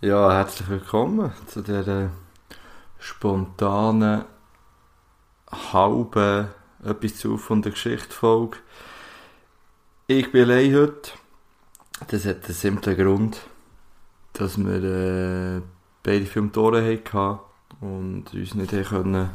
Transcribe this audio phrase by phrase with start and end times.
[0.00, 2.10] Ja, herzlich willkommen zu dieser
[3.00, 4.24] spontanen,
[5.72, 6.48] halben
[6.84, 8.58] etwas zu von der Geschichte Folge.
[10.08, 11.10] Ich bin allein heute.
[12.06, 13.40] Das hat einen simplen Grund,
[14.34, 14.84] dass wir
[15.56, 15.62] äh,
[16.04, 17.40] beide Filme Tore hatten
[17.80, 19.30] und uns nicht haben können,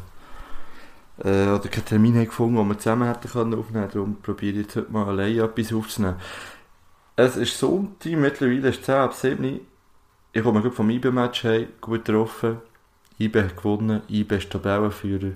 [1.18, 3.90] äh, oder keinen Termin haben gefunden, den wir zusammen hätten können aufnehmen.
[3.92, 6.16] Darum probiere ich jetzt heute mal allein etwas aufzunehmen.
[7.18, 9.60] Es ist Sonntag, mittlerweile ist es 10 ab 7
[10.32, 11.46] ich komme gerade vom IBE-Match
[11.82, 12.62] gut getroffen.
[13.20, 15.34] IBE hat gewonnen, IBE ist Tabellenführer.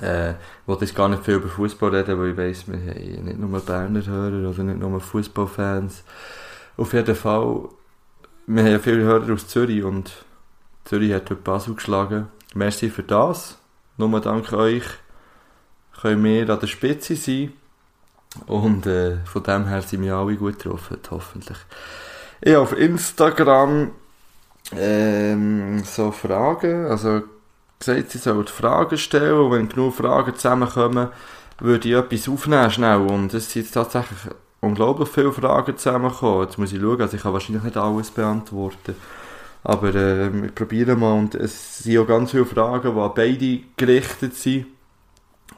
[0.00, 0.36] Äh, ich
[0.66, 3.60] wollte jetzt gar nicht viel über Fußball reden, weil ich weiss, wir haben nicht nur
[3.60, 6.04] Berner Hörer oder nicht nur Fußballfans.
[6.76, 7.68] Auf jeden Fall,
[8.46, 10.12] wir haben ja viele Hörer aus Zürich und
[10.84, 12.28] Zürich hat heute Basel geschlagen.
[12.54, 13.58] Merci für das.
[13.96, 14.84] Nur dank euch
[16.00, 17.52] können wir an der Spitze sein.
[18.46, 21.58] Und äh, von dem her sind wir alle gut getroffen, hoffentlich.
[22.40, 23.90] Ich habe auf Instagram
[24.72, 27.22] ähm, so Fragen, also
[27.80, 31.08] gesagt, sie sollen Fragen stellen und wenn genug Fragen zusammenkommen,
[31.58, 32.98] würde ich etwas aufnehmen schnell.
[32.98, 34.18] Und es sind jetzt tatsächlich
[34.60, 36.42] unglaublich viele Fragen zusammengekommen.
[36.44, 38.94] Jetzt muss ich schauen, also ich kann wahrscheinlich nicht alles beantworten,
[39.64, 43.60] aber äh, wir probieren mal und es sind auch ganz viele Fragen, die an beide
[43.76, 44.66] gerichtet sind.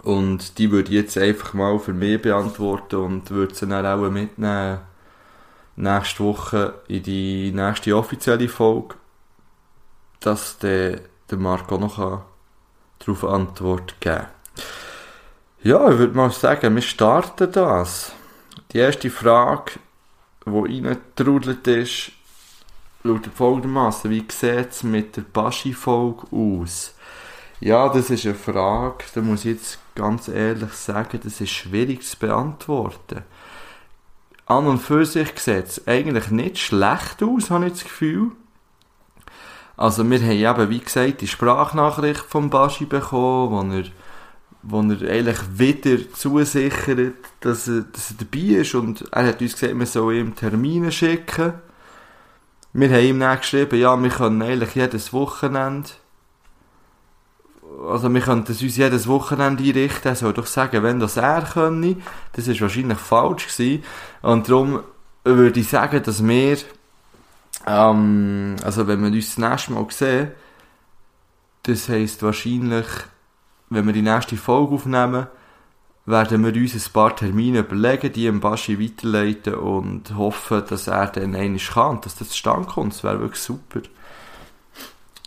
[0.02, 4.10] Und die würde ich jetzt einfach mal für mich beantworten und würde sie dann auch
[4.10, 4.80] mitnehmen
[5.76, 8.94] nächste Woche in die nächste offizielle Folge,
[10.20, 11.00] dass der,
[11.32, 12.22] der Marco noch
[12.98, 14.26] darauf Antwort geben kann.
[15.62, 18.12] Ja, ich würde mal sagen, wir starten das.
[18.72, 19.72] Die erste Frage,
[20.46, 22.12] die reingetrudelt ist,
[23.02, 26.94] lautet folgendermaßen: Wie sieht es mit der Baschi-Folge aus?
[27.60, 32.02] Ja, das ist eine Frage, da muss ich jetzt ganz ehrlich sagen, das ist schwierig
[32.02, 33.24] zu beantworten
[34.52, 38.32] an und für sich sieht es eigentlich nicht schlecht aus, habe ich das Gefühl.
[39.76, 43.84] Also wir haben eben, wie gesagt, die Sprachnachricht vom Baschi bekommen, wo er,
[44.62, 49.54] wo er eigentlich wieder zusichert, dass er, dass er dabei ist und er hat uns
[49.54, 51.54] gesagt, wir sollen ihm Termine schicken.
[52.74, 55.90] Wir haben ihm dann geschrieben, ja, wir können eigentlich jedes Wochenende
[57.88, 61.42] also wir könnten es uns jedes Wochenende einrichten, er soll doch sagen, wenn das er
[61.42, 61.96] könne.
[62.32, 63.84] Das ist wahrscheinlich falsch gewesen.
[64.22, 64.80] Und darum
[65.24, 66.58] würde ich sagen, dass wir,
[67.66, 70.30] ähm, also wenn wir uns das nächste Mal sehen,
[71.64, 72.86] das heisst wahrscheinlich,
[73.70, 75.26] wenn wir die nächste Folge aufnehmen,
[76.04, 81.06] werden wir uns ein paar Termine überlegen, die dem Baschi weiterleiten und hoffen, dass er
[81.06, 82.94] dann einmal kann, dass das zustande kommt.
[82.94, 83.80] Das wäre wirklich super.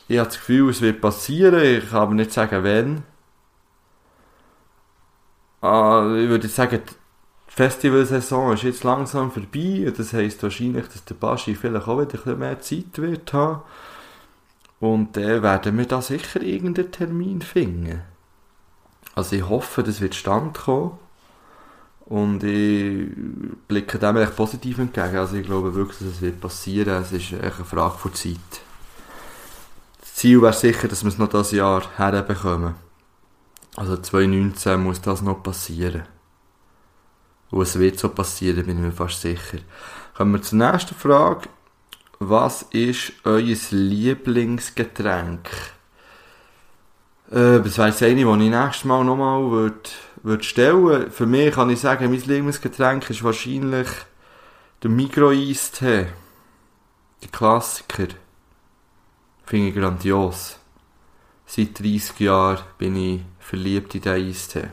[0.07, 1.63] Ich habe das Gefühl, es wird passieren.
[1.63, 3.03] Ich kann aber nicht sagen, wann.
[5.61, 6.81] Ah, ich würde sagen,
[7.55, 9.89] Festivalsaison ist jetzt langsam vorbei.
[9.95, 13.61] Das heisst wahrscheinlich, dass der Baschi vielleicht auch wieder ein mehr Zeit wird haben.
[14.81, 18.01] Und dann werden wir da sicher irgendeinen Termin finden.
[19.15, 20.99] Also ich hoffe, das wird stand kommen.
[22.07, 23.07] Und ich
[23.69, 25.15] blicke dem recht positiv entgegen.
[25.15, 27.01] Also ich glaube wirklich, dass es wird passieren.
[27.01, 28.35] Es ist echt eine Frage von Zeit.
[30.01, 32.75] Ziel wäre sicher, dass wir es noch dieses Jahr herbekommen.
[33.77, 36.03] Also 2019 muss das noch passieren.
[37.51, 39.59] Und es wird so passieren, bin ich mir fast sicher.
[40.15, 41.49] Kommen wir zur nächsten Frage.
[42.19, 45.49] Was ist euer Lieblingsgetränk?
[47.31, 49.89] Äh, das wäre jetzt eine, die ich nächstes Mal nochmal würde,
[50.23, 51.11] würde stellen.
[51.11, 53.87] Für mich kann ich sagen, mein Lieblingsgetränk ist wahrscheinlich
[54.81, 56.07] der Migro-Eistee.
[57.23, 58.07] Die Klassiker.
[59.45, 60.57] Finde ich grandios.
[61.45, 64.69] Seit 30 Jahren bin ich verliebt in diesen Eistee.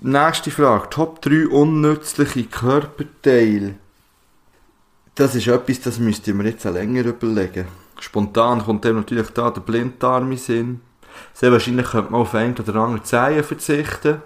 [0.00, 0.90] Nächste Frage.
[0.90, 3.74] Top 3 unnützliche Körperteile.
[5.16, 7.66] Das ist etwas, das müsste man jetzt länger überlegen.
[7.98, 10.80] Spontan kommt dem natürlich da der Blinddarm in Sinn.
[11.34, 14.22] Sehr wahrscheinlich könnte man auf ein oder andere Zehen verzichten.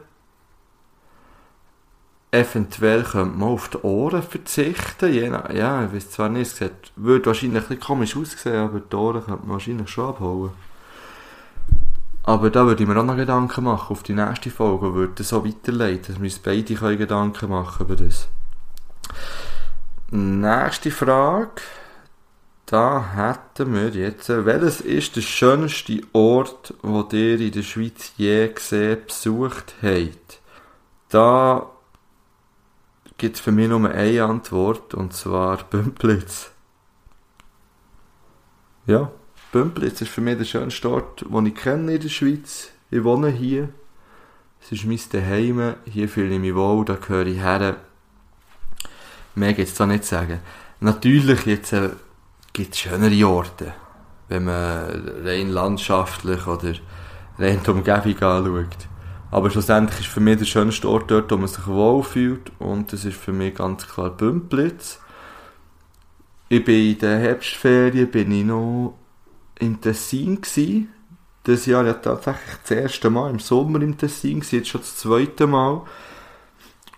[2.31, 5.11] Eventuell könnte man auf die Ohren verzichten.
[5.11, 8.81] Je nach, ja, ich weiß zwar nicht, es würde wahrscheinlich ein bisschen komisch aussehen, aber
[8.81, 10.53] die Ohren könnte man wahrscheinlich schon abholen.
[12.25, 15.15] Aber da würde ich mir auch noch Gedanken machen auf die nächste Folge und würde
[15.17, 18.29] das so weiterleiten, dass wir uns beide können Gedanken machen über das.
[20.11, 21.63] Nächste Frage.
[22.67, 28.49] Da hätten wir jetzt, welches ist der schönste Ort, wo ihr in der Schweiz je
[28.49, 30.41] gesehen besucht habt?
[31.09, 31.71] Da
[33.19, 36.51] gibt es für mich nur eine Antwort, und zwar Bümplitz.
[38.87, 39.11] Ja,
[39.53, 42.71] Bümplitz ist für mich der schönste Ort, den ich kenne in der Schweiz.
[42.91, 43.69] Ich wohne hier.
[44.63, 45.77] Es ist mein Zuhause.
[45.85, 47.77] Hier fühle ich mich wohl, da gehöre ich her.
[49.35, 50.41] Mehr gibt es da nicht zu sagen.
[50.81, 51.91] Natürlich äh,
[52.55, 53.75] gibt es schönere Orte,
[54.29, 56.73] wenn man rein landschaftlich oder
[57.39, 58.89] rein die Umgebung anschaut.
[59.31, 62.53] Aber schlussendlich ist für mich der schönste Ort dort, wo man sich wohlfühlt.
[62.59, 64.99] Und das ist für mich ganz klar Bümplitz.
[66.49, 68.99] Ich bin in der Herbstferien bin ich noch
[69.63, 70.89] im Tessin gsi.
[71.45, 74.97] Das Jahr ja tatsächlich das erste Mal im Sommer im Tessin gsi, jetzt schon das
[74.97, 75.83] zweite Mal.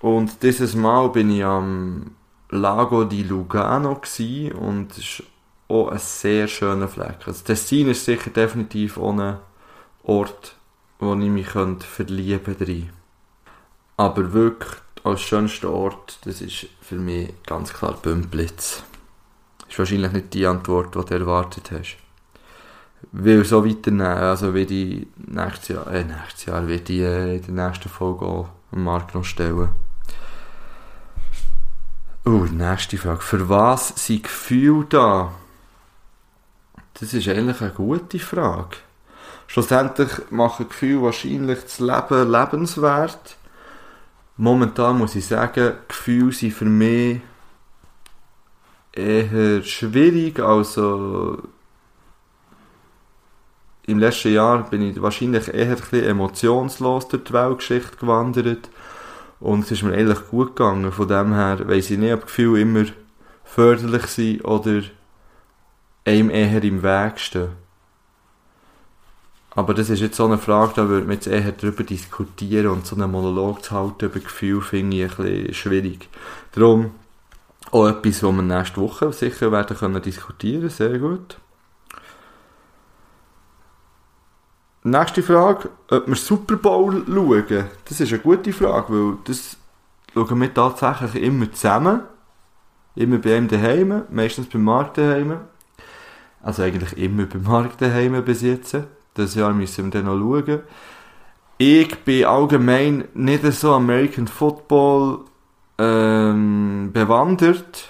[0.00, 2.12] Und dieses Mal bin ich am
[2.50, 5.22] Lago di Lugano gsi und es ist
[5.68, 7.26] auch ein sehr schöner Fleck.
[7.26, 9.40] Also Tessin ist sicher definitiv ohne
[10.02, 10.56] Ort,
[10.98, 12.88] wo ich mich könnte verlieben könnte.
[13.96, 14.72] Aber wirklich
[15.04, 18.82] als schönster Ort, das ist für mich ganz klar Bümplitz.
[19.68, 22.03] Ist wahrscheinlich nicht die Antwort, die du erwartet hast.
[23.12, 27.54] Weil so weiternehmen, also wie die nächstes Jahr, äh, nächstes Jahr, wie die äh, in
[27.54, 29.70] der nächsten Folge auch am Markt noch stellen.
[32.24, 33.20] Oh, nächste Frage.
[33.20, 35.32] Für was sind Gefühle da?
[36.94, 38.76] Das ist eigentlich eine gute Frage.
[39.46, 43.36] Schlussendlich machen Gefühle wahrscheinlich das Leben lebenswert.
[44.36, 47.20] Momentan muss ich sagen, Gefühle sind für mich
[48.92, 50.40] eher schwierig.
[50.40, 51.42] Also
[53.86, 58.70] im letzten Jahr bin ich wahrscheinlich eher ein bisschen emotionslos durch die Weltgeschichte gewandert.
[59.40, 60.90] Und es ist mir eigentlich gut gegangen.
[60.90, 62.84] Von dem her weiss ich nicht, ob Gefühle immer
[63.44, 64.82] förderlich sind oder
[66.04, 67.48] einem eher im Weg stehen.
[69.50, 72.86] Aber das ist jetzt so eine Frage, da würde man jetzt eher darüber diskutieren und
[72.86, 76.08] so einen Monolog zu halten über Gefühle finde ich ein bisschen schwierig.
[76.52, 76.90] Darum
[77.70, 81.38] auch etwas, was wir nächste Woche sicher werden können diskutieren, sehr gut.
[84.86, 87.64] Nächste Frage, ob wir Super Bowl schauen.
[87.88, 89.56] Das ist eine gute Frage, weil das
[90.12, 92.02] schauen wir tatsächlich immer zusammen.
[92.94, 95.38] Immer bei einem daheim, meistens beim Markt daheim.
[96.42, 98.76] Also eigentlich immer beim Markt daheim bis jetzt.
[99.14, 100.60] Das Jahr müssen wir dann noch schauen.
[101.56, 105.20] Ich bin allgemein nicht so American Football
[105.78, 107.88] ähm, bewandert.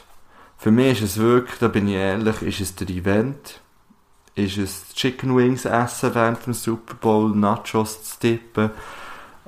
[0.59, 3.64] Für mich ist es wirklich, da bin ich ehrlich, ist es der Event.
[4.35, 8.71] Ist es Chicken Wings essen während dem Super Bowl, Nachos zu tippen.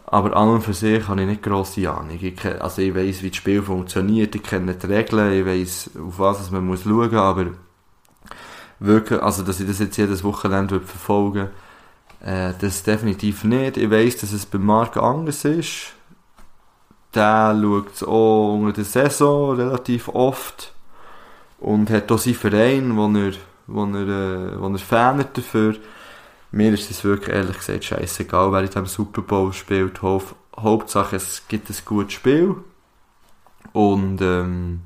[0.06, 2.18] Aber an und für sich habe ich nicht grosse Ahnung.
[2.20, 6.18] Ich, also ich weiss, wie das Spiel funktioniert, ich kenne die Regeln, ich weiss, auf
[6.20, 7.46] was man muss schauen muss, aber
[8.78, 11.48] wirklich, also dass ich das jetzt jedes Wochenende verfolgen
[12.24, 13.76] äh, das definitiv nicht.
[13.76, 15.92] Ich weiss, dass es bei Marc anders ist.
[17.14, 20.72] Der schaut es auch unter der Saison relativ oft
[21.58, 23.32] und hat auch seinen Verein, wo er,
[23.66, 25.76] wo er, äh, wo er Fan hat dafür.
[26.50, 30.02] Mir ist es wirklich ehrlich gesagt scheißegal, wer in diesem Super Bowl spielt.
[30.02, 32.56] Haupt, Hauptsache es gibt ein gutes Spiel
[33.72, 34.82] und ähm,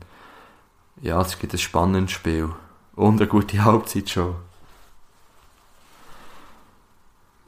[1.01, 2.51] ja, es gibt ein spannendes Spiel
[2.97, 4.35] und eine gute Halbzeit schon.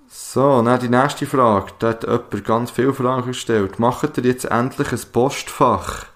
[0.09, 1.73] So, dann die nächste Frage.
[1.79, 3.79] Da hat jemand ganz viele Fragen gestellt.
[3.79, 6.07] Macht ihr jetzt endlich ein Postfach?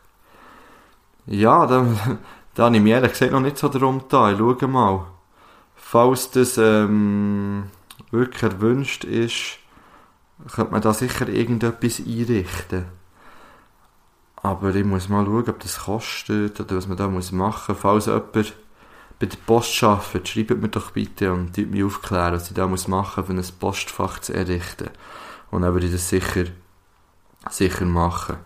[1.26, 1.86] Ja, da,
[2.56, 4.32] da habe ich mich ehrlich gesagt noch nicht so darum da.
[4.32, 5.06] Ich schaue mal.
[5.74, 7.64] Falls das ähm,
[8.10, 9.58] wirklich erwünscht ist,
[10.50, 12.86] könnte man da sicher irgendetwas einrichten.
[14.36, 17.78] Aber ich muss mal schauen, ob das kostet oder was man da machen muss.
[17.78, 22.54] Falls jemand bei der Post arbeitet, schreibt mir doch bitte und mich aufklären, was ich
[22.54, 24.88] da muss machen muss, um ein Postfach zu errichten.
[25.50, 26.46] Und dann würde ich das sicher,
[27.50, 28.36] sicher machen.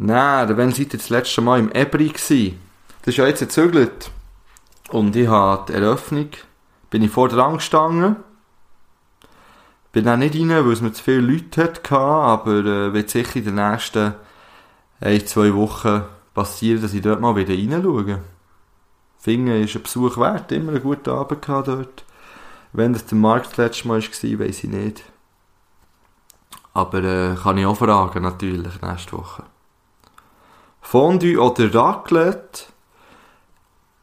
[0.00, 2.56] Nein, wenn seid ihr das letzte Mal im Ebri gsi?
[3.00, 4.12] Das ist ja jetzt gezögert.
[4.90, 6.28] Und ich habe die Eröffnung,
[6.88, 8.14] bin ich vor dran gestanden.
[9.90, 13.36] Bin auch nicht rein, weil es mir zu viele Leute hatte, aber äh, wird sicher
[13.36, 14.14] in den nächsten
[15.00, 18.22] ein, zwei Wochen passieren, dass ich dort mal wieder reinschaue.
[19.18, 22.04] Finde, ist ein Besuch wert, immer einen guten Abend dort.
[22.72, 25.02] Wenn das der Markt das letzte Mal war, weiß ich nicht.
[26.72, 29.42] Aber äh, kann ich auch fragen, natürlich, nächste Woche.
[30.90, 32.64] Fondue oder Raclette?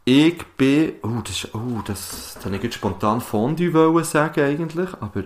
[0.04, 0.94] Ich bin...
[1.02, 5.24] Oh, das, oh, das, habe ich spontan Fondue wollen sagen eigentlich, aber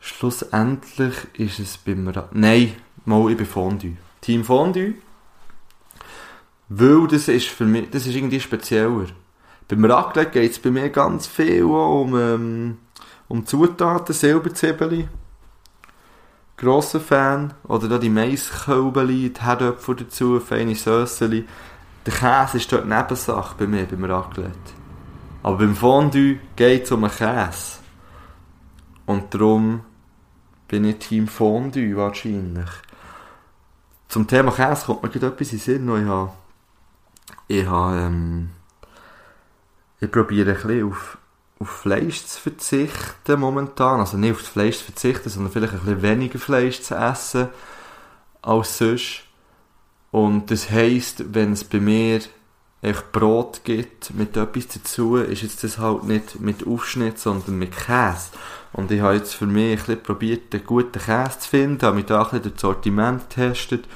[0.00, 2.38] schlussendlich ist es beim Raclette...
[2.38, 2.74] Nein,
[3.06, 3.96] mal, ich bin Fondue.
[4.20, 4.96] Team Fondue.
[6.68, 9.06] Weil das ist für mich, das ist irgendwie spezieller.
[9.66, 12.78] Beim Raclette geht es bei mir ganz viel um, ähm,
[13.28, 15.08] um Zutaten, Silberzwiebeln.
[16.56, 17.54] Grosser Fan.
[17.64, 21.46] Oder da die Maiskölbeli, die Herdöpfel dazu, feine Sösseli.
[22.06, 24.52] Der Käse ist dort Nebensache bei mir, beim Raclette.
[25.42, 27.78] Aber beim Fondue geht es um einen Käse.
[29.06, 29.80] Und darum
[30.68, 32.70] bin ich Team Fondue wahrscheinlich.
[34.08, 36.32] Zum Thema Käse kommt mir gerade etwas in den Sinn, ich habe.
[37.48, 38.50] Ich habe, ähm,
[40.00, 41.18] ich probiere ein bisschen auf,
[41.64, 44.00] auf Fleisch zu verzichten momentan.
[44.00, 47.48] Also nicht auf das Fleisch zu verzichten, sondern vielleicht ein bisschen weniger Fleisch zu essen
[48.42, 49.22] als sonst.
[50.10, 52.20] Und das heisst, wenn es bei mir
[52.82, 57.74] echt Brot gibt mit etwas dazu, ist jetzt das halt nicht mit Aufschnitt, sondern mit
[57.76, 58.28] Käse.
[58.72, 61.96] Und ich habe jetzt für mich ein bisschen probiert, einen guten Käse zu finden, habe
[61.96, 63.88] mich da ein bisschen das Sortiment getestet.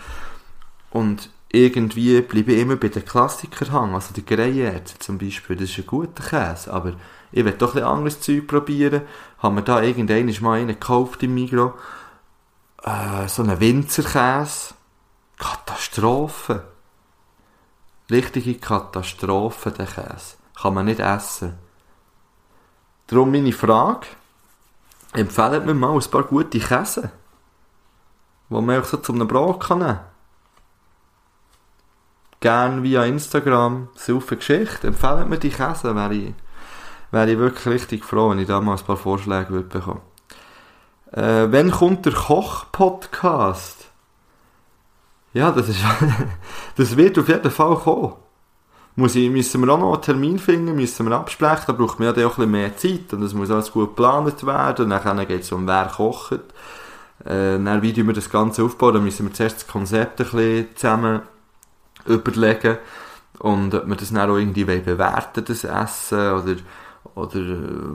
[0.91, 3.95] Und irgendwie bleibe ich immer bei den Klassikern hängen.
[3.95, 6.95] Also der Greyerz zum Beispiel, das ist ein guter Käse, aber
[7.33, 9.03] ich will doch ein anderes Zeug probieren.
[9.39, 11.73] Haben wir da irgendwann mal einen gekauft im Migros.
[12.83, 14.75] Äh, so einen Winzerkäse.
[15.39, 16.65] Katastrophe.
[18.11, 20.37] Richtige Katastrophe, der Käse.
[20.61, 21.55] Kann man nicht essen.
[23.07, 24.07] Darum meine Frage.
[25.15, 27.11] Empfehlt mir mal ein paar gute Käse.
[28.51, 29.99] Die man auch so zu einem Brot kann nehmen
[32.41, 33.89] Gerne via Instagram.
[33.97, 34.87] Super Geschichte.
[34.87, 36.35] Empfehlt mir die Käse, wäre ich,
[37.11, 40.03] wäre ich wirklich richtig froh, wenn ich da mal ein paar Vorschläge würde bekommen.
[41.13, 43.87] Äh, wann kommt der Koch-Podcast?
[45.33, 45.81] Ja, das ist,
[46.77, 48.15] das wird auf jeden Fall kommen.
[48.95, 52.15] Muss ich, müssen wir auch noch einen Termin finden, müssen wir absprechen, da braucht man
[52.15, 55.43] ja auch ein bisschen mehr Zeit und das muss alles gut geplant werden, dann geht
[55.43, 56.33] es um wer kocht.
[57.25, 60.67] Äh, dann wie wir das Ganze aufbauen, dann müssen wir zuerst das Konzept ein bisschen
[60.75, 61.23] zusammen
[62.07, 62.79] überlegen
[63.39, 66.57] und ob wir das dann auch irgendwie bewerten das Essen oder,
[67.15, 67.41] oder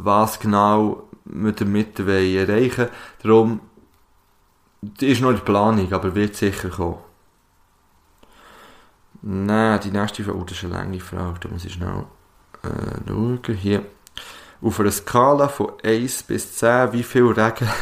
[0.04, 2.90] was genau wir damit erreichen wollen.
[3.22, 3.60] Darum,
[5.00, 6.98] ist noch in der Planung, aber wird sicher kommen.
[9.22, 12.04] Nein, die nächste Frage, oh, das ist eine lange Frage, da muss ich schnell
[12.64, 13.40] äh, schauen.
[13.56, 13.86] Hier.
[14.62, 17.68] Auf einer Skala von 1 bis 10, wie viel Regen...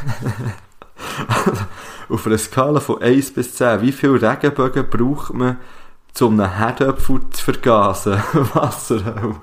[2.09, 5.57] Auf einer Skala von 1 bis 10, wie viel Regenbögen braucht man,
[6.19, 8.13] um einen Herdöpfel zu vergasen?
[8.33, 9.35] Wasser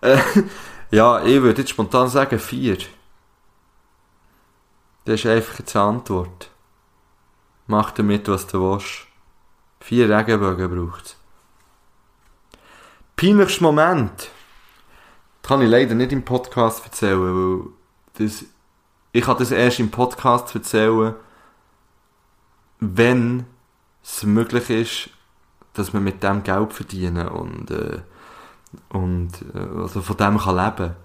[0.00, 0.18] äh,
[0.90, 2.78] Ja, ich würde jetzt spontan sagen 4.
[5.04, 6.50] Das ist einfach jetzt eine Antwort.
[7.66, 9.06] Mach damit, was du willst.
[9.80, 11.16] Vier Regenbögen braucht es.
[13.16, 14.30] Peinlichster Moment.
[15.42, 17.70] Das kann ich leider nicht im Podcast erzählen, weil
[18.14, 18.44] das,
[19.12, 21.14] ich kann das erst im Podcast erzählen,
[22.80, 23.46] wenn
[24.02, 25.10] es möglich ist,
[25.74, 27.98] dass man mit dem Geld verdienen und, äh,
[28.90, 30.96] und äh, also von dem kann leben.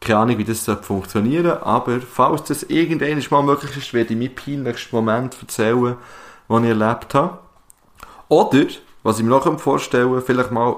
[0.00, 4.34] Keine Ahnung, wie das funktionieren aber falls das irgendwann mal möglich ist, werde ich meinen
[4.34, 5.96] peinlichsten Moment erzählen,
[6.48, 7.38] den ich erlebt habe.
[8.28, 8.66] Oder,
[9.02, 10.76] was ich mir noch vorstellen vielleicht mal,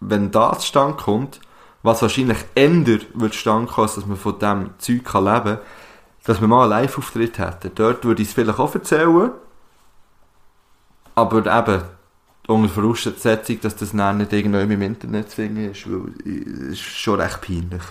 [0.00, 1.40] wenn das zustande kommt,
[1.82, 5.58] was wahrscheinlich änder wird zustande kommen, dass man von diesem Zeug kann leben kann,
[6.24, 7.72] dass wir mal einen Live-Auftritt hätten.
[7.74, 9.32] Dort würde ich es vielleicht auch erzählen,
[11.14, 11.82] aber eben,
[12.48, 16.80] unter Voraussetzung, dass das dann nicht irgendwo im Internet zu finden ist, weil es ist
[16.80, 17.82] schon recht peinlich.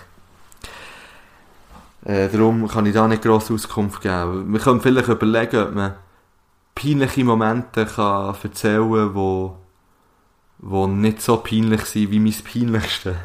[2.04, 4.52] Äh, darum kann ich da nicht grosse Auskunft geben.
[4.52, 5.94] Wir können vielleicht überlegen, ob man
[6.74, 9.56] peinliche Momente kann erzählen wo,
[10.58, 13.16] wo nicht so peinlich sind wie mein peinlichste.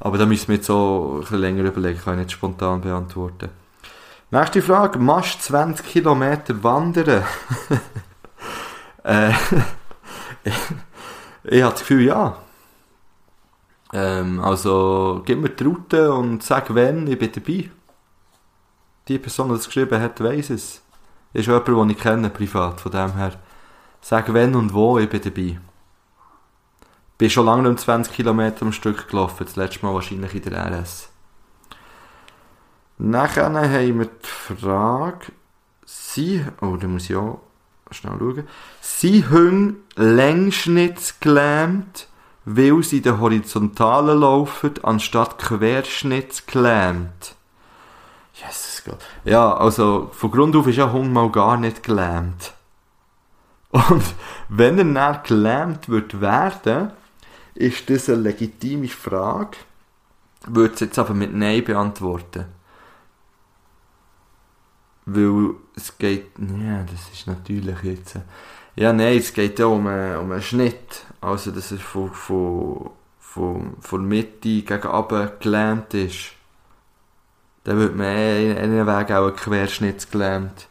[0.00, 3.48] Aber da müssen wir jetzt so ein länger überlegen, kann ich nicht spontan beantworten.
[4.30, 7.24] Nächste Frage, machst 20 Kilometer wandern?
[9.08, 9.32] äh,
[11.44, 12.36] ich, habe das Gefühl, ja.
[13.92, 17.70] Ähm, also, gib mir die Route und sag wenn, ich bin dabei.
[19.08, 20.82] Die Person, die das geschrieben hat, weiss es
[21.32, 23.32] ist jemand, den ich kenne, privat, von dem her.
[24.02, 25.58] Sag wenn und wo, ich bin dabei.
[27.16, 30.80] Bin schon lange nicht 20 Kilometer am Stück gelaufen, das letzte Mal wahrscheinlich in der
[30.80, 31.08] RS.
[32.98, 35.32] Nachher haben wir die Frage,
[35.86, 37.40] sie, oh, da muss ich auch
[37.90, 38.46] schnell schauen,
[38.80, 42.08] sie haben längsschnittsgelähmt,
[42.44, 47.36] weil sie den Horizontalen laufen, anstatt querschnittsgelähmt.
[48.34, 48.98] Jesus Gott.
[49.24, 52.52] Ja, also von Grund auf ist ja Hund mal gar nicht gelähmt.
[53.70, 54.02] Und
[54.48, 56.92] wenn er dann gelähmt wird werden,
[57.54, 59.58] ist das eine legitime Frage.
[60.46, 62.46] Würde es jetzt aber mit Nein beantworten.
[65.10, 68.16] Weil es geht, ja, das ist natürlich jetzt,
[68.76, 71.06] ja, nein, es geht ja um, einen, um einen Schnitt.
[71.22, 76.32] Also, dass er von, von, von, von Mitte gegen oben gelähmt ist
[77.64, 80.68] Dann würde man eh einen Weg auch querschnittsgelähmt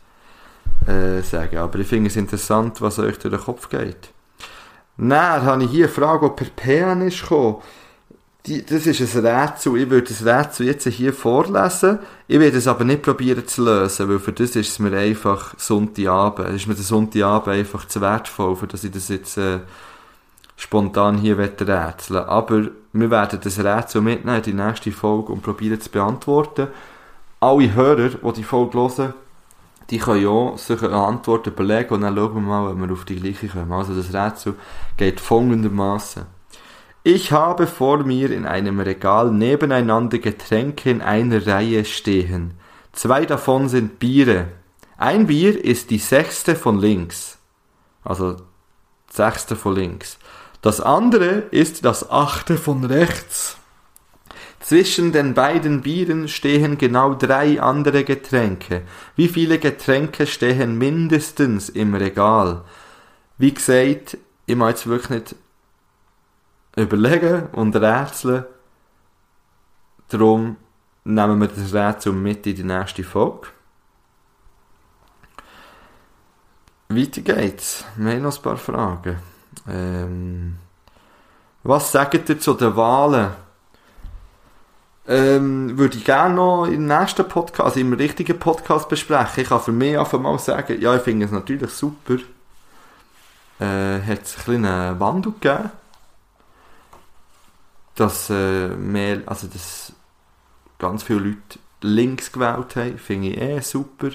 [0.85, 1.57] äh, sagen.
[1.57, 4.09] Aber ich finde es interessant, was euch durch den Kopf geht.
[4.97, 7.57] Dann habe ich hier eine Frage, die per PN ist gekommen.
[8.47, 9.75] Die, das ist ein Rätsel.
[9.77, 11.99] Ich würde das Rätsel jetzt hier vorlesen.
[12.29, 15.53] Ich werde es aber nicht probieren zu lösen, weil für das ist es mir einfach
[15.57, 16.55] Sonntagabend.
[16.55, 19.59] Ist mir der Sonntagabend einfach zu wertvoll, für dass ich das jetzt äh,
[20.55, 25.81] spontan hier rätseln Aber wir werden das Rätsel mitnehmen in die nächste Folge und probieren
[25.81, 26.67] zu beantworten.
[27.41, 29.13] Alle Hörer, die die Folge hören,
[29.89, 33.03] die können ja sich eine Antwort überlegen und dann schauen wir mal, ob wir auf
[33.03, 33.73] die gleiche kommen.
[33.73, 34.55] Also das Rätsel
[34.95, 36.36] geht folgendermaßen.
[37.09, 42.55] Ich habe vor mir in einem Regal nebeneinander Getränke in einer Reihe stehen.
[42.91, 44.47] Zwei davon sind Biere.
[44.97, 47.37] Ein Bier ist die sechste von links.
[48.03, 48.35] Also
[49.09, 50.19] sechste von links.
[50.61, 53.55] Das andere ist das achte von rechts.
[54.59, 58.81] Zwischen den beiden Bieren stehen genau drei andere Getränke.
[59.15, 62.65] Wie viele Getränke stehen mindestens im Regal?
[63.37, 65.35] Wie gesagt, ich muss jetzt wirklich nicht
[66.77, 68.45] überlegen und rätseln.
[70.09, 70.57] Darum
[71.03, 73.47] nehmen wir das Rätsel mit in die nächste Folge.
[76.89, 77.83] Weiter geht's.
[77.97, 79.17] Wir haben noch ein paar Fragen.
[79.67, 80.57] Ähm,
[81.63, 83.31] was sagt ihr zu den Wahlen?
[85.09, 89.43] Ähm, würde ich gerne noch im nächsten Podcast, also im richtigen Podcast besprechen.
[89.43, 92.15] Ich kann für mich einfach mal sagen, ja, ich finde es natürlich super.
[93.59, 95.71] Äh, hat es ein kleinen Wandel gegeben.
[97.97, 99.91] Dass, äh, mehr, also, dass
[100.79, 104.11] ganz viele Leute links gewählt haben, finde ich eh super.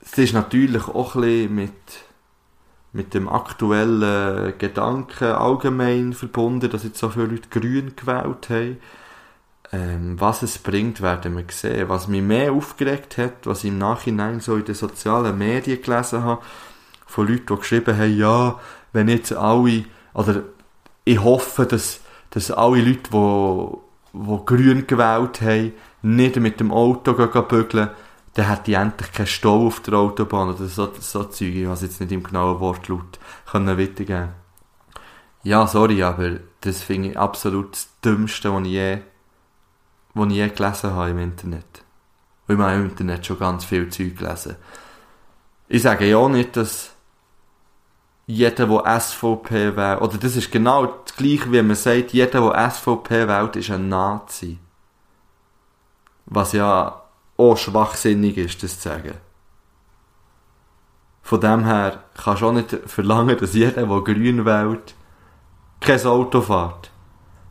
[0.00, 1.72] Es ist natürlich auch ein bisschen mit
[2.96, 8.78] mit dem aktuellen Gedanken allgemein verbunden, dass jetzt so viele Leute grün gewählt haben.
[9.72, 11.88] Ähm, was es bringt, werden wir sehen.
[11.88, 16.24] Was mich mehr aufgeregt hat, was ich im Nachhinein so in den sozialen Medien gelesen
[16.24, 16.42] habe,
[17.04, 18.60] von Leuten, die geschrieben haben, ja,
[18.92, 20.42] wenn jetzt alle, oder
[21.04, 27.14] ich hoffe, dass, dass alle Leute, die, die grün gewählt haben, nicht mit dem Auto
[27.14, 27.90] bügeln,
[28.34, 31.54] dann hätte ich endlich keinen Stau auf der Autobahn oder so, so Zeug.
[31.54, 33.18] Ich habe jetzt nicht im genauen Wortlaut
[33.50, 34.28] können wiedergeben.
[35.42, 38.98] Ja, sorry, aber das finde ich absolut das Dümmste, was ich je,
[40.12, 41.84] was ich je gelesen habe im Internet.
[42.46, 44.56] Und ich habe im Internet schon ganz viel Zeug gelesen.
[45.68, 46.95] Ich sage ja nicht, dass
[48.26, 52.70] jeder, der SVP wählt, oder das ist genau das gleiche, wie man sagt, jeder, der
[52.70, 54.58] SVP wählt, ist ein Nazi.
[56.26, 57.02] Was ja
[57.36, 59.14] auch schwachsinnig ist, das zu sagen.
[61.22, 64.94] Von dem her kannst du auch nicht verlangen, dass jeder, der grün wählt,
[65.80, 66.90] kein Auto fährt.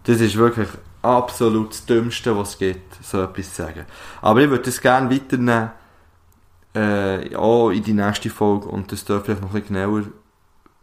[0.04, 0.70] Das ist wirklich
[1.02, 3.86] absolut das Dümmste, was es gibt, so etwas zu sagen.
[4.22, 5.72] Aber ich würde das gerne weiternehmen,
[6.74, 10.04] äh, auch in die nächste Folge und das darf ich noch ein bisschen genauer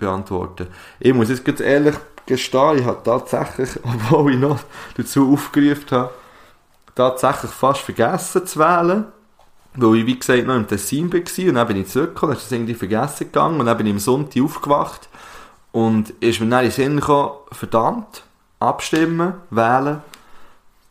[0.02, 0.68] beantworten.
[1.00, 1.94] Ich muss jetzt ganz ehrlich
[2.26, 4.60] gestehen, ich habe tatsächlich, obwohl ich noch
[4.96, 6.10] dazu aufgerufen habe,
[6.94, 9.06] tatsächlich fast vergessen zu wählen.
[9.74, 12.44] Weil ich, wie gesagt, noch im Tessin war und dann bin ich zurückgekommen, dann ist
[12.44, 15.08] das irgendwie vergessen gegangen und dann bin ich am Sonntag aufgewacht
[15.72, 18.22] und ist mir dann in den Sinn gekommen, verdammt,
[18.60, 20.02] abstimmen, wählen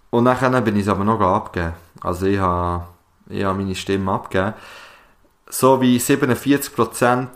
[0.09, 1.73] und dann bin ich es aber noch abgegeben.
[2.01, 2.85] Also ich habe,
[3.29, 4.53] ich habe meine Stimme abgegeben.
[5.49, 7.27] So wie 47%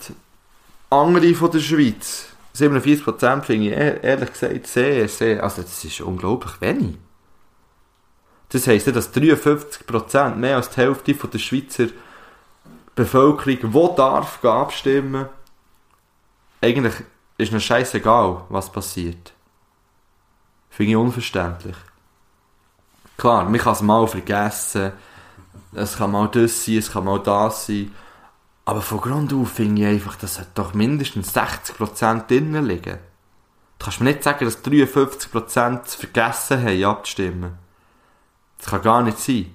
[1.02, 2.28] andere von der Schweiz.
[2.56, 6.98] 47% finde ich ehrlich gesagt sehr, sehr, also das ist unglaublich wenig.
[8.50, 11.88] Das heisst dass 53%, mehr als die Hälfte von der Schweizer
[12.96, 15.28] Bevölkerung, die darf abstimmen,
[16.62, 16.94] eigentlich
[17.38, 19.34] ist mir scheißegal, was passiert.
[20.70, 21.76] Finde ich unverständlich.
[23.18, 24.94] Klar, man kann es mal vergessen,
[25.74, 27.92] es kann mal das sein, es kann mal das sein,
[28.66, 32.98] aber von Grund auf finde ich einfach, dass doch mindestens 60% drinnen liegen.
[33.78, 37.52] Du kannst mir nicht sagen, dass 53% vergessen haben, abzustimmen.
[38.58, 39.54] Das kann gar nicht sein.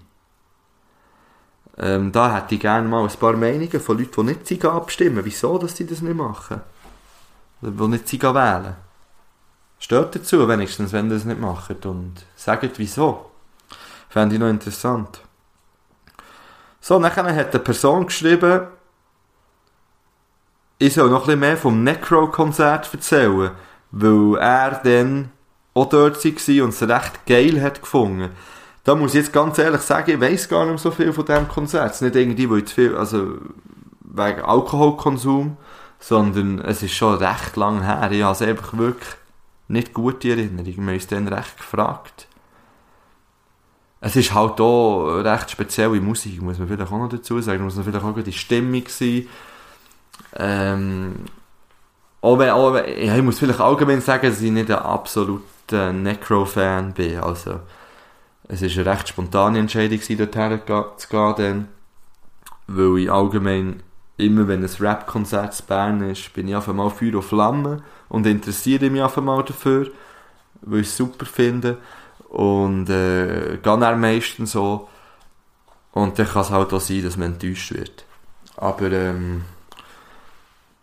[1.77, 5.25] Ähm, da hätte ich gerne mal ein paar Meinungen von Leuten, die nicht sie abstimmen.
[5.25, 6.61] Wieso, dass sie das nicht machen?
[7.63, 8.77] Oder die nicht sie wählen.
[9.79, 11.77] Steht dazu wenigstens, wenn sie das nicht machen.
[11.85, 13.31] Und sagt wieso.
[14.09, 15.21] Fände ich noch interessant.
[16.81, 18.67] So, nachher hat eine Person geschrieben,
[20.81, 23.53] ich soll noch ein bisschen mehr vom Necro-Konzert erzählen,
[23.93, 25.31] weil er dann
[25.75, 28.31] auch dort war und es recht geil hat gefunden
[28.85, 31.49] da muss ich jetzt ganz ehrlich sagen, ich weiß gar nicht so viel von diesem
[31.49, 31.91] Konzert.
[31.91, 33.39] Es ist nicht irgendwie, ich zu viel, also
[34.01, 35.57] wegen Alkoholkonsum,
[35.99, 38.11] sondern es ist schon recht lang her.
[38.11, 39.09] Ich habe es einfach wirklich
[39.69, 40.65] nicht gute Erinnerung.
[40.65, 42.27] Wir haben uns dann recht gefragt.
[44.01, 47.63] es ist halt auch recht spezielle Musik, muss man vielleicht auch noch dazu sagen.
[47.63, 49.29] Muss man vielleicht auch die Stimmung sein.
[50.37, 51.17] Ähm,
[52.21, 56.93] auch wenn, auch wenn, ich muss vielleicht allgemein sagen, dass ich nicht ein absoluter Necro-Fan
[56.93, 57.19] bin.
[57.19, 57.61] Also,
[58.49, 60.61] es war eine recht spontane Entscheidung, dorthin
[60.97, 61.69] zu gehen, dann,
[62.67, 63.83] weil ich allgemein
[64.17, 68.27] immer, wenn ein Rap-Konzert zu Bern ist, bin ich auf einmal Feuer und Flamme und
[68.27, 69.91] interessiere mich auf einmal dafür,
[70.63, 71.79] weil ich es super finde.
[72.29, 74.89] Und äh, gehe dann meistens so.
[75.93, 78.05] Und dann kann es halt auch sein, dass man enttäuscht wird.
[78.57, 79.43] Aber ähm,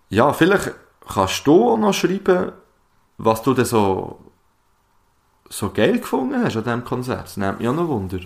[0.10, 0.74] ja, vielleicht
[1.08, 2.52] kannst du auch noch schreiben,
[3.17, 4.20] was du denn so,
[5.50, 7.26] so geil gefunden hast an diesem Konzert.
[7.26, 8.20] Das nimmt mich auch noch Wunder.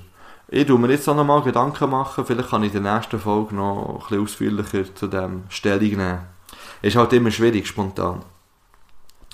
[0.48, 3.20] Ich tue mir jetzt auch noch mal Gedanken machen, vielleicht kann ich in der nächsten
[3.20, 6.28] Folge noch ein bisschen ausführlicher zu dem Stellung nehmen.
[6.82, 8.26] Ist halt immer schwierig, spontan.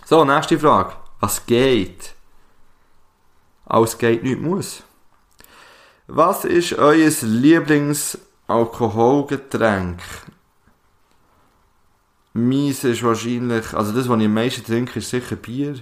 [0.05, 0.93] So, nächste Frage.
[1.19, 2.13] Was geht?
[3.65, 4.83] Alles geht nicht muss.
[6.05, 9.99] Was ist euer Lieblingsalkoholgetränk?
[12.37, 15.75] Meins ist wahrscheinlich, also das, was ich am meisten trinke, ist sicher Bier.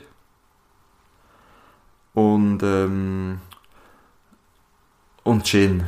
[2.14, 3.42] Und, ähm,
[5.24, 5.84] und Gin.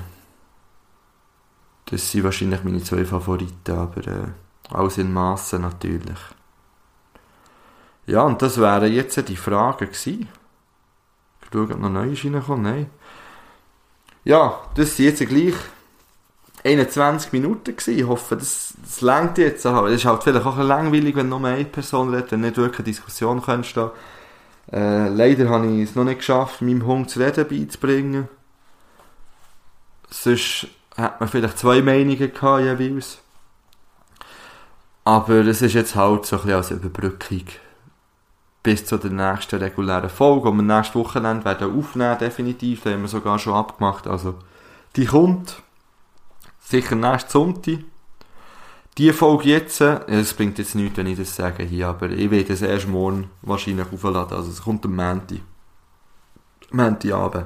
[1.85, 4.27] Das sind wahrscheinlich meine zwei Favoriten, aber äh,
[4.69, 6.19] alles in Massen natürlich.
[8.05, 10.27] Ja, und das wären jetzt die Fragen gewesen.
[11.43, 12.63] Ich schaue, ob noch neue reinkommen.
[12.63, 12.89] Nein.
[14.25, 15.55] Ja, das sind jetzt gleich
[16.67, 17.97] 21 Minuten gewesen.
[17.97, 19.65] Ich hoffe, das, das längt jetzt.
[19.65, 22.79] Es ist halt vielleicht auch ein langweilig, wenn nur eine Person redet, wenn nicht wirklich
[22.79, 23.41] eine Diskussion
[23.73, 23.91] da.
[24.71, 28.27] Äh, leider habe ich es noch nicht geschafft, meinem Hund zu reden beizubringen.
[30.09, 33.19] Sonst hat man vielleicht zwei Meinungen gehabt jeweils.
[35.05, 37.43] Aber es ist jetzt halt so ein bisschen als Überbrückung
[38.67, 42.83] bis zu der nächsten regulären Folge, die wir nächstes Wochenende werden aufnehmen, definitiv.
[42.83, 44.07] Da haben wir sogar schon abgemacht.
[44.07, 44.35] Also,
[44.97, 45.63] die kommt
[46.69, 47.79] sicher nächsten Sonntag.
[48.97, 52.53] Die Folge jetzt, es bringt jetzt nichts, wenn ich das sage hier, aber ich werde
[52.53, 54.35] es erst morgen wahrscheinlich aufladen.
[54.35, 55.39] Also, es kommt am Montag.
[56.71, 57.45] Montagabend.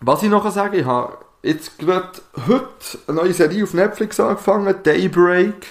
[0.00, 2.12] Was ich noch sagen ich habe jetzt gerade
[2.46, 5.66] heute eine neue Serie auf Netflix angefangen, Daybreak.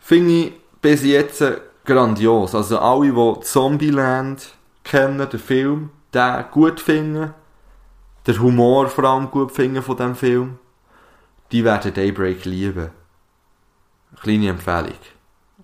[0.00, 1.44] Finde ich bis jetzt
[1.84, 2.54] grandios.
[2.54, 7.34] Also alle, die Zombieland kennen, den Film, den gut finden,
[8.26, 10.58] den Humor vor allem gut finden von diesem Film,
[11.50, 12.90] die werden Daybreak lieben.
[14.20, 14.98] Kleine Empfehlung.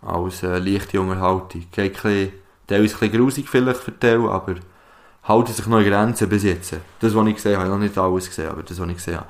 [0.03, 1.64] Als äh, leichte Unterhaltung.
[1.71, 2.33] Geht ein
[2.66, 4.57] bisschen, ein grusig vielleicht für aber
[5.25, 6.75] halten sich in Grenzen bis jetzt.
[7.01, 8.94] Das, was ich gesehen habe, ich habe noch nicht alles gesehen, aber das, was ich
[8.94, 9.27] gesehen habe.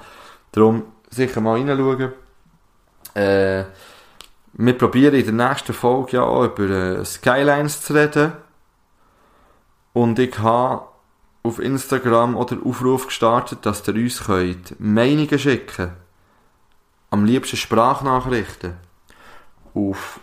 [0.53, 2.13] Darum sicher mal reinschauen.
[3.15, 3.65] Äh,
[4.53, 8.33] wir probieren in der nächsten Folge ja auch über äh, Skylines zu reden.
[9.93, 10.88] Und ich habe
[11.49, 15.93] auf Instagram oder Aufruf gestartet, dass ihr uns könnt Meinungen schikken
[17.11, 18.75] Am liebsten Sprachnachrichten.
[19.75, 20.21] Auf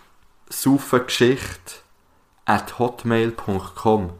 [0.49, 1.79] saufengeschichte
[2.45, 4.11] at hotmail.com.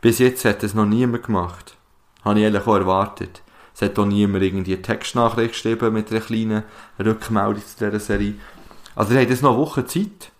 [0.00, 1.76] Bis jetzt hat es noch niemand gemacht.
[2.24, 3.42] Habe ich eigentlich auch erwartet.
[3.74, 6.62] Es hat auch niemand irgendwie Textnachricht geschrieben mit einer kleinen
[6.98, 8.34] Rückmeldung zu dieser Serie.
[8.94, 10.32] Also ihr habt jetzt noch eine Woche Zeit.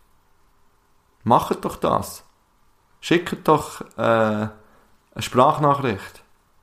[1.25, 2.25] Macht doch das.
[3.01, 4.49] Schickt doch äh,
[5.15, 6.23] eine Sprachnachricht.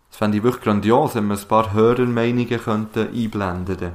[0.09, 3.93] Das fände ich wirklich grandios, wenn wir ein paar Hörermeinungen könnten einblenden könnten.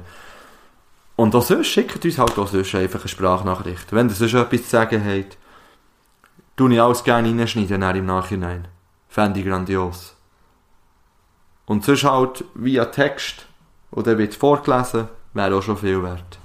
[1.15, 3.91] Und auch sonst schickt uns halt auch sonst einfach eine Sprachnachricht.
[3.91, 5.37] Wenn ihr sonst etwas zu sagen habt,
[6.55, 8.67] tue ich alles gerne reinschneiden im Nachhinein.
[9.09, 10.15] Fände ich grandios.
[11.65, 13.45] Und sonst halt via Text,
[13.91, 16.39] oder wird vorgelesen, wäre auch schon viel wert.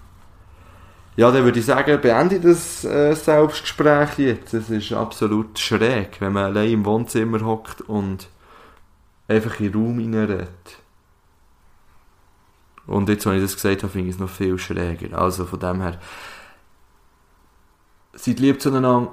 [1.14, 4.54] Ja, dann würde ich sagen, beende das äh, Selbstgespräch jetzt.
[4.54, 8.28] Es ist absolut schräg, wenn man allein im Wohnzimmer hockt und
[9.28, 10.78] einfach in den Raum hineinredet.
[12.86, 15.18] Und jetzt, wenn ich das gesagt habe, finde ich es noch viel schräger.
[15.18, 16.00] Also von dem her,
[18.14, 19.12] seid lieb zueinander,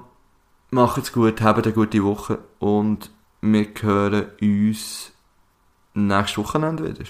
[0.71, 5.11] macht es gut, habt eine gute Woche und wir hören uns
[5.93, 7.09] nächstes Wochenende wieder.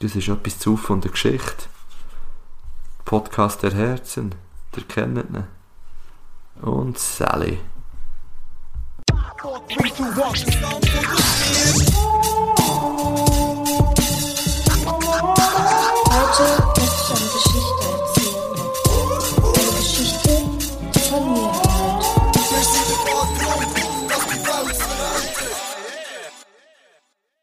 [0.00, 1.68] Das ist etwas zu von der Geschichte.
[3.08, 4.34] Podcast der Herzen,
[4.76, 5.44] der kennt ihn.
[6.60, 7.58] Und Sally.